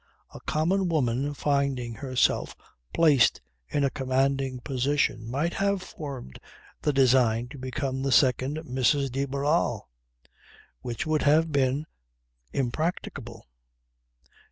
A 0.33 0.39
common 0.39 0.89
woman 0.89 1.35
finding 1.35 1.93
herself 1.93 2.55
placed 2.91 3.39
in 3.69 3.83
a 3.83 3.91
commanding 3.91 4.59
position 4.61 5.29
might 5.29 5.53
have 5.53 5.83
formed 5.83 6.39
the 6.81 6.91
design 6.91 7.47
to 7.49 7.59
become 7.59 8.01
the 8.01 8.11
second 8.11 8.57
Mrs. 8.67 9.11
de 9.11 9.25
Barral. 9.25 9.91
Which 10.81 11.05
would 11.05 11.21
have 11.21 11.51
been 11.51 11.85
impracticable. 12.51 13.45